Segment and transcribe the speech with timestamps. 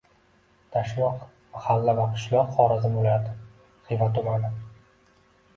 [0.75, 1.19] Dashyoq–
[1.57, 2.49] mahalla va qishloq.
[2.55, 3.37] Xorazm viloyati
[3.91, 4.51] Xiva tumani.